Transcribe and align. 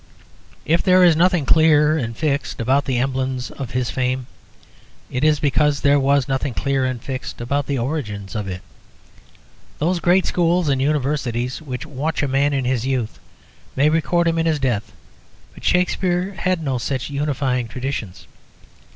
If 0.65 0.81
there 0.81 1.03
is 1.03 1.15
nothing 1.15 1.45
clear 1.45 1.95
and 1.95 2.17
fixed 2.17 2.59
about 2.59 2.85
the 2.85 2.97
emblems 2.97 3.51
of 3.51 3.69
his 3.69 3.91
fame, 3.91 4.25
it 5.11 5.23
is 5.23 5.39
because 5.39 5.81
there 5.81 5.99
was 5.99 6.27
nothing 6.27 6.55
clear 6.55 6.83
and 6.85 6.99
fixed 6.99 7.39
about 7.39 7.67
the 7.67 7.77
origins 7.77 8.33
of 8.33 8.47
it. 8.47 8.61
Those 9.77 9.99
great 9.99 10.25
schools 10.25 10.69
and 10.69 10.81
Universities 10.81 11.61
which 11.61 11.85
watch 11.85 12.23
a 12.23 12.27
man 12.27 12.51
in 12.51 12.65
his 12.65 12.83
youth 12.83 13.19
may 13.75 13.89
record 13.89 14.27
him 14.27 14.39
in 14.39 14.47
his 14.47 14.57
death; 14.57 14.91
but 15.53 15.63
Shakspere 15.63 16.33
had 16.33 16.63
no 16.63 16.79
such 16.79 17.11
unifying 17.11 17.67
traditions. 17.67 18.25